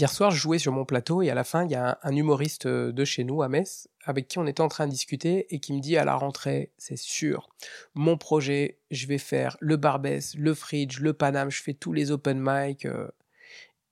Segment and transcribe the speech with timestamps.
[0.00, 2.16] Hier soir, je jouais sur mon plateau et à la fin, il y a un,
[2.16, 5.54] humoriste euh, de chez nous, à Metz, avec qui on était en train de discuter
[5.54, 7.50] et qui me dit à la rentrée, c'est sûr,
[7.92, 12.12] mon projet, je vais faire le Barbès, le Fridge, le Paname, je fais tous les
[12.12, 12.86] open mic.
[12.86, 13.08] Euh.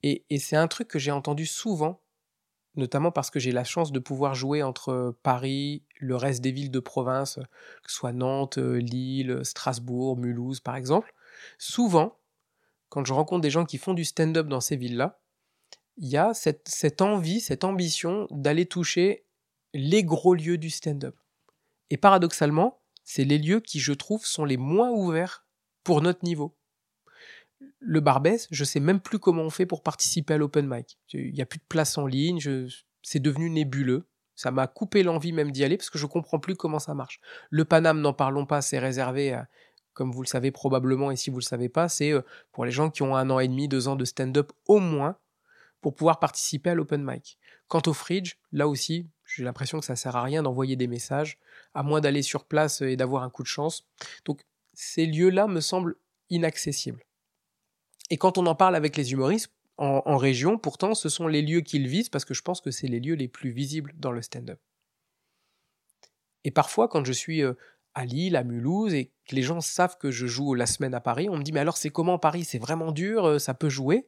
[0.01, 2.01] et, c'est un truc que j'ai entendu souvent,
[2.73, 6.71] notamment parce que j'ai la chance de pouvoir jouer entre Paris, le reste des villes
[6.71, 7.35] de province,
[7.83, 11.13] que ce soit Nantes, Lille, Strasbourg, Mulhouse par exemple.
[11.59, 12.17] Souvent,
[12.89, 15.19] quand je rencontre des gens qui font du stand-up dans ces villes-là,
[15.99, 19.25] il y a cette, envie, cette ambition d'aller toucher
[19.73, 21.15] les gros lieux du stand-up.
[21.89, 25.45] Et paradoxalement, c'est les lieux qui, je trouve, sont les moins ouverts
[25.83, 26.55] pour notre niveau.
[27.79, 30.97] Le Barbès, je sais même plus comment on fait pour participer à l'open mic.
[31.13, 32.39] Il n'y a plus de place en ligne,
[33.03, 34.07] c'est devenu nébuleux.
[34.35, 37.19] Ça m'a coupé l'envie même d'y aller parce que je comprends plus comment ça marche.
[37.49, 39.37] Le Paname, n'en parlons pas, c'est réservé
[39.93, 42.21] comme vous le savez probablement, et si vous ne le savez pas, c'est euh,
[42.53, 45.17] pour les gens qui ont un an et demi, deux ans de stand-up au moins,
[45.81, 47.37] pour pouvoir participer à l'open mic.
[47.67, 51.37] Quant au fridge, là aussi, j'ai l'impression que ça sert à rien d'envoyer des messages,
[51.73, 53.87] à moins d'aller sur place et d'avoir un coup de chance.
[54.25, 54.41] Donc
[54.73, 55.95] ces lieux-là me semblent
[56.29, 57.03] inaccessibles.
[58.09, 61.61] Et quand on en parle avec les humoristes, en, région, pourtant, ce sont les lieux
[61.61, 64.21] qu'ils visent parce que je pense que c'est les lieux les plus visibles dans le
[64.21, 64.59] stand-up.
[66.43, 67.53] Et parfois, quand je suis euh,
[67.93, 70.99] à Lille, à Mulhouse, et que les gens savent que je joue la semaine à
[70.99, 72.43] Paris, on me dit mais alors c'est comment Paris?
[72.43, 74.05] C'est vraiment dur, euh, ça peut jouer?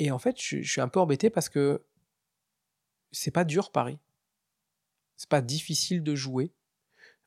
[0.00, 1.84] Et en fait, je, suis un peu embêté parce que
[3.12, 3.98] c'est pas dur Paris.
[5.18, 6.54] C'est pas difficile de jouer.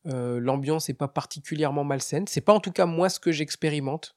[0.06, 2.26] Euh, l'ambiance n'est pas particulièrement malsaine.
[2.26, 4.16] C'est pas en tout cas moi ce que j'expérimente.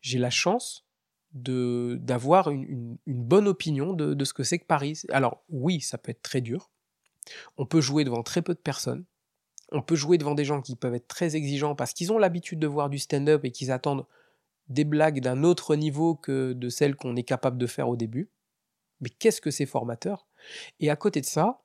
[0.00, 0.86] J'ai la chance
[1.32, 5.02] d'avoir une, bonne opinion de, de ce que c'est que Paris.
[5.10, 6.70] Alors oui, ça peut être très dur.
[7.58, 9.04] On peut jouer devant très peu de personnes.
[9.70, 12.58] On peut jouer devant des gens qui peuvent être très exigeants parce qu'ils ont l'habitude
[12.58, 14.06] de voir du stand-up et qu'ils attendent
[14.68, 18.30] des blagues d'un autre niveau que de celles qu'on est capable de faire au début.
[19.00, 20.26] Mais qu'est-ce que c'est formateur
[20.80, 21.62] Et à côté de ça,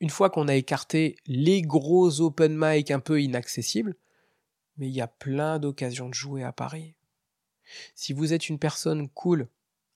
[0.00, 3.96] une fois qu'on a écarté les gros open mic un peu inaccessibles,
[4.78, 6.94] mais il y a plein d'occasions de jouer à Paris.
[7.94, 9.48] Si vous êtes une personne cool,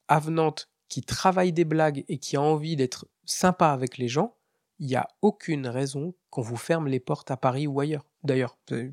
[0.08, 4.37] avenante, qui travaille des blagues et qui a envie d'être sympa avec les gens,
[4.78, 8.06] il n'y a aucune raison qu'on vous ferme les portes à Paris ou ailleurs.
[8.22, 8.92] D'ailleurs, que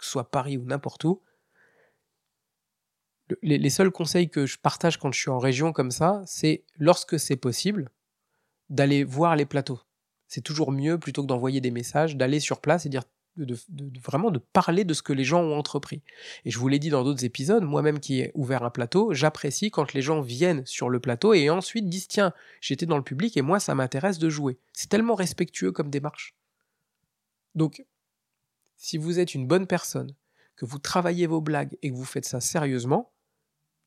[0.00, 1.20] ce soit Paris ou n'importe où,
[3.42, 7.18] les, seuls conseils que je partage quand je suis en région comme ça, c'est lorsque
[7.18, 7.90] c'est possible,
[8.70, 9.80] d'aller voir les plateaux.
[10.26, 13.04] C'est toujours mieux, plutôt que d'envoyer des messages, d'aller sur place et dire
[14.02, 16.02] vraiment de parler de ce que les gens ont entrepris.
[16.44, 19.70] Et je vous l'ai dit dans d'autres épisodes, moi-même qui ai ouvert un plateau, j'apprécie
[19.70, 23.36] quand les gens viennent sur le plateau et ensuite disent tiens, j'étais dans le public
[23.36, 24.58] et moi ça m'intéresse de jouer.
[24.72, 26.34] C'est tellement respectueux comme démarche.
[27.54, 27.84] Donc,
[28.76, 30.14] si vous êtes une bonne personne,
[30.56, 33.12] que vous travaillez vos blagues et que vous faites ça sérieusement,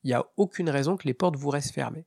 [0.03, 2.06] il n'y a aucune raison que les portes vous restent fermées.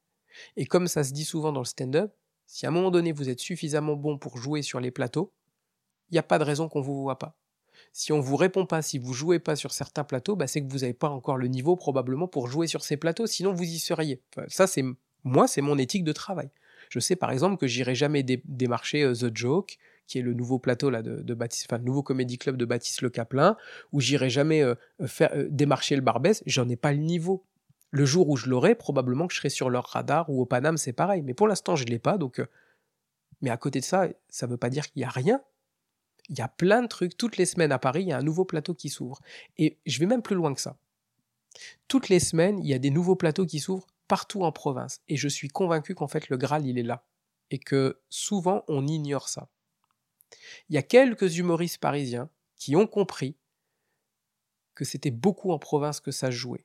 [0.57, 2.13] Et comme ça se dit souvent dans le stand-up,
[2.47, 5.33] si à un moment donné vous êtes suffisamment bon pour jouer sur les plateaux,
[6.11, 7.37] il n'y a pas de raison qu'on ne vous voit pas.
[7.93, 10.63] Si on ne vous répond pas, si vous jouez pas sur certains plateaux, bah c'est
[10.63, 13.65] que vous n'avez pas encore le niveau probablement pour jouer sur ces plateaux, sinon vous
[13.65, 14.21] y seriez.
[14.49, 14.85] ça c'est
[15.25, 16.51] moi, c'est mon éthique de travail.
[16.91, 20.59] Je sais par exemple que j'irai jamais démarcher euh, The Joke, qui est le nouveau
[20.59, 23.57] plateau là de, Baptiste, le nouveau comédie club de Baptiste Le Caplin,
[23.93, 24.75] ou j'irai jamais euh,
[25.07, 27.43] faire euh, démarcher le Barbès, j'en ai pas le niveau.
[27.95, 30.77] Le jour où je l'aurai, probablement que je serai sur leur radar ou au Paname,
[30.79, 31.23] c'est pareil.
[31.23, 32.19] Mais pour l'instant, je ne l'ai pas.
[32.19, 32.47] Donc, euh,
[33.41, 35.41] mais à côté de ça, ça ne veut pas dire qu'il n'y a rien.
[36.29, 37.17] Il y a plein de trucs.
[37.17, 39.21] Toutes les semaines à Paris, il y a un nouveau plateau qui s'ouvre.
[39.59, 40.77] Et je vais même plus loin que ça.
[41.87, 45.01] Toutes les semaines, il y a des nouveaux plateaux qui s'ouvrent partout en province.
[45.07, 47.05] Et je suis convaincu qu'en fait, le Graal, il est là.
[47.53, 49.49] Et que souvent, on ignore ça.
[50.69, 53.37] Il y a quelques humoristes parisiens qui ont compris
[54.75, 56.65] que c'était beaucoup en province que ça jouait.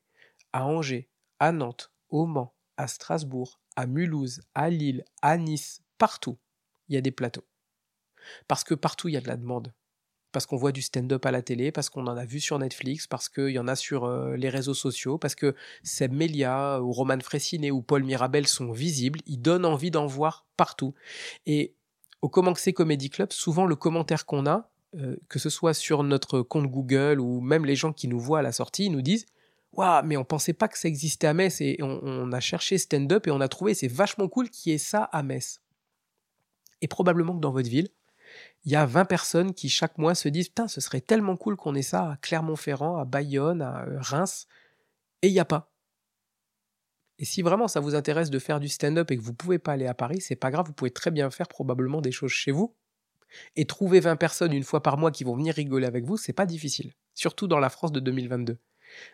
[0.54, 1.08] À Angers,
[1.40, 6.38] à Nantes, au Mans, à Strasbourg, à Mulhouse, à Lille, à Nice, partout,
[6.88, 7.46] il y a des plateaux.
[8.48, 9.74] Parce que partout, il y a de la demande.
[10.32, 13.08] Parce qu'on voit du stand-up à la télé, parce qu'on en a vu sur Netflix,
[13.08, 16.92] parce qu'il y en a sur euh, les réseaux sociaux, parce que Seb Melia ou
[16.92, 20.94] Roman Fressinet ou Paul Mirabel sont visibles, ils donnent envie d'en voir partout.
[21.48, 21.74] Et
[22.22, 26.42] au Comment Comedy Club, souvent le commentaire qu'on a, euh, que ce soit sur notre
[26.42, 29.26] compte Google ou même les gens qui nous voient à la sortie, ils nous disent
[29.74, 33.28] Waouh, mais on pensait pas que ça existait à Metz et on, a cherché stand-up
[33.28, 35.62] et on a trouvé c'est vachement cool qu'il y ait ça à Metz.
[36.82, 37.90] Et probablement que dans votre ville,
[38.66, 41.56] il y a 20 personnes qui chaque mois se disent Putain, ce serait tellement cool
[41.56, 44.48] qu'on ait ça à Clermont-Ferrand, à Bayonne, à euh, Reims,
[45.22, 45.72] et il n'y a pas.
[47.20, 49.60] Et si vraiment ça vous intéresse de faire du stand-up et que vous ne pouvez
[49.60, 52.32] pas aller à Paris, c'est pas grave, vous pouvez très bien faire probablement des choses
[52.32, 52.76] chez vous.
[53.56, 56.34] Et trouver 20 personnes une fois par mois qui vont venir rigoler avec vous, c'est
[56.34, 56.94] pas difficile.
[57.14, 58.58] Surtout dans la France de 2022.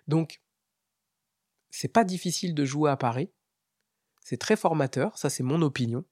[0.07, 0.39] Donc,
[1.75, 3.29] c'est pas difficile de jouer à Paris.
[4.21, 6.03] c'est très formateur, ça c'est mon opinion.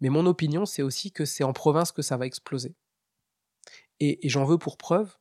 [0.00, 2.74] Mais mon opinion, c'est aussi que c'est en province que ça va exploser.
[4.00, 5.16] Et, j'en veux pour preuve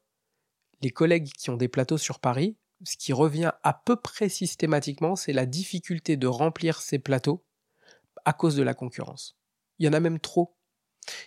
[0.81, 5.15] les collègues qui ont des plateaux sur Paris, ce qui revient à peu près systématiquement,
[5.15, 7.43] c'est la difficulté de remplir ces plateaux
[8.25, 9.35] à cause de la concurrence.
[9.79, 10.55] Il y en a même trop.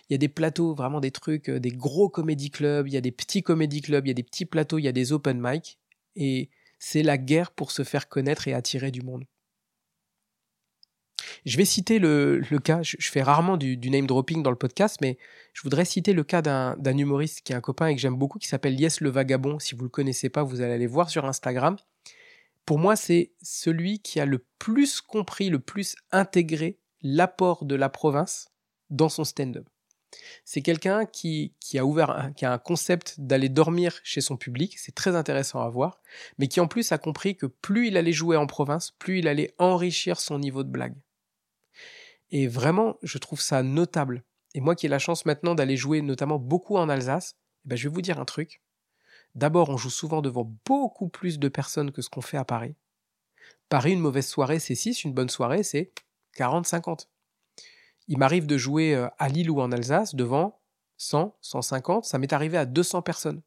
[0.07, 2.97] Il y a des plateaux, vraiment des trucs, euh, des gros comédie clubs, il y
[2.97, 5.11] a des petits comédie clubs, il y a des petits plateaux, il y a des
[5.11, 5.79] open mic,
[6.15, 6.49] et
[6.81, 9.23] c'est la guerre pour se faire connaître et attirer du monde.
[11.45, 15.17] Je vais citer le, cas, je, fais rarement du, name dropping dans le podcast, mais
[15.53, 18.39] je voudrais citer le cas d'un humoriste qui est un copain et que j'aime beaucoup,
[18.39, 19.59] qui s'appelle Yes le Vagabond.
[19.59, 21.77] Si vous ne le connaissez pas, vous allez aller voir sur Instagram.
[22.65, 27.89] Pour moi, c'est celui qui a le plus compris, le plus intégré l'apport de la
[27.89, 28.49] province
[28.89, 29.67] dans son stand-up.
[30.43, 34.93] C'est quelqu'un qui, a ouvert, qui a un concept d'aller dormir chez son public, c'est
[34.93, 36.01] très intéressant à voir,
[36.37, 39.27] mais qui en plus a compris que plus il allait jouer en province, plus il
[39.27, 40.95] allait enrichir son niveau de blague.
[42.29, 44.23] Et vraiment, je trouve ça notable.
[44.53, 47.35] Et moi qui ai la chance maintenant d'aller jouer notamment beaucoup en Alsace,
[47.65, 48.61] eh ben je vais vous dire un truc.
[49.35, 52.75] D'abord, on joue souvent devant beaucoup plus de personnes que ce qu'on fait à Paris.
[53.69, 55.93] Paris, une mauvaise soirée, c'est 6, une bonne soirée, c'est
[56.37, 57.07] 40-50.
[58.11, 60.59] Il m'arrive de jouer euh, à Lille ou en Alsace devant
[60.97, 63.41] 100, 150, ça m'est arrivé à 200 personnes.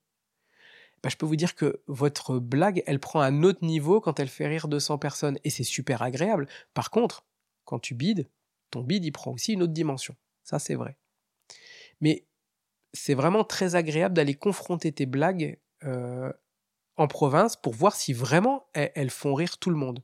[1.02, 4.28] Ben, je peux vous dire que votre blague, elle prend un autre niveau quand elle
[4.28, 6.48] fait rire 200 personnes, et c'est super agréable.
[6.72, 7.26] Par contre,
[7.66, 8.26] quand tu bides,
[8.70, 10.16] ton bide, il prend aussi une autre dimension.
[10.44, 10.96] Ça, c'est vrai.
[12.00, 12.26] Mais
[12.94, 16.32] c'est vraiment très agréable d'aller confronter tes blagues euh,
[16.96, 20.02] en province pour voir si vraiment elles, font rire tout le monde.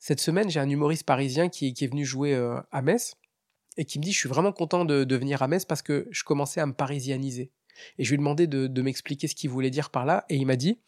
[0.00, 3.16] Cette semaine, j'ai un humoriste parisien qui, est venu jouer euh, à Metz
[3.76, 6.24] et qui me dit Je suis vraiment content de, venir à Metz parce que je
[6.24, 7.52] commençais à me parisianiser.
[7.98, 10.24] Et je lui ai demandé de, m'expliquer ce qu'il voulait dire par là.
[10.30, 10.80] Et il m'a dit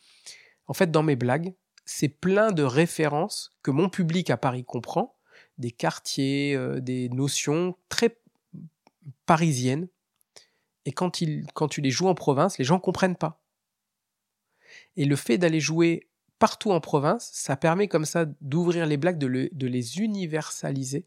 [0.67, 1.55] En fait, dans mes blagues,
[1.85, 5.15] c'est plein de références que mon public à Paris comprend,
[5.58, 8.17] des quartiers, euh, des notions très
[9.26, 9.88] parisiennes.
[10.87, 11.23] Et quand,
[11.53, 13.43] quand tu les joues en province, les gens ne comprennent pas.
[14.97, 16.08] Et le fait d'aller jouer
[16.43, 21.06] partout en province, ça permet comme ça d'ouvrir les blagues, de, de, les universaliser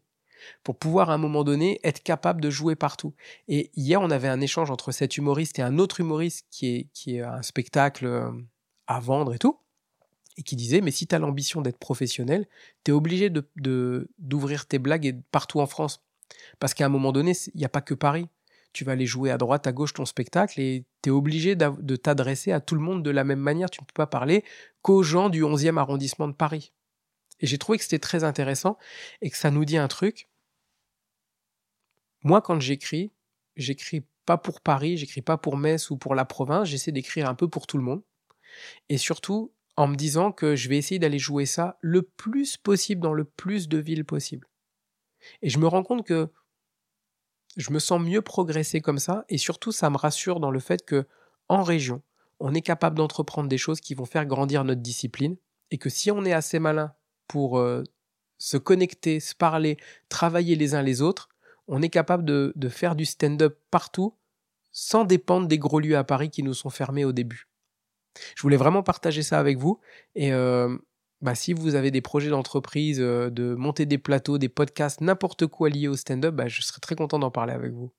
[0.62, 3.12] pour pouvoir à un moment donné être capable de jouer partout.
[3.46, 7.20] Et hier, on avait un échange entre cet humoriste et un autre humoriste qui est,
[7.20, 8.30] un spectacle euh,
[8.86, 9.58] à vendre et tout
[10.38, 12.48] et qui disait mais si tu as l'ambition d'être professionnel,
[12.82, 16.02] tu es obligé d'ouvrir tes blagues partout en France.
[16.60, 18.26] Parce qu'à un moment donné, il n'y a pas que Paris.
[18.76, 21.96] Tu vas aller jouer à droite, à gauche ton spectacle et tu es obligé de
[21.96, 23.70] t'adresser à tout le monde de la même manière.
[23.70, 24.44] Tu ne peux pas parler
[24.82, 26.74] qu'aux gens du 11e arrondissement de Paris.
[27.40, 28.76] Et j'ai trouvé que c'était très intéressant
[29.22, 30.28] et que ça nous dit un truc.
[32.22, 33.12] Moi, quand j'écris,
[33.56, 37.34] j'écris pas pour Paris, j'écris pas pour Metz ou pour la province, j'essaie d'écrire un
[37.34, 38.02] peu pour tout le monde.
[38.90, 43.00] Et surtout, en me disant que je vais essayer d'aller jouer ça le plus possible
[43.00, 44.46] dans le plus de villes possible.
[45.40, 46.30] Et je me rends compte que
[47.56, 50.84] je me sens mieux progresser comme ça et surtout ça me rassure dans le fait
[50.84, 51.06] que
[51.48, 52.02] en région,
[52.40, 55.36] on est capable d'entreprendre des choses qui vont faire grandir notre discipline
[55.70, 56.92] et que si on est assez malin
[57.28, 57.82] pour euh,
[58.38, 61.28] se connecter, se parler, travailler les uns les autres,
[61.68, 64.14] on est capable de, faire du stand-up partout
[64.70, 67.48] sans dépendre des gros lieux à Paris qui nous sont fermés au début.
[68.34, 69.80] Je voulais vraiment partager ça avec vous.
[70.14, 70.76] Et euh,
[71.22, 75.46] bah, si vous avez des projets d'entreprise, euh, de monter des plateaux, des podcasts, n'importe
[75.46, 77.90] quoi lié au stand-up, bah, je serais très content d'en parler avec vous.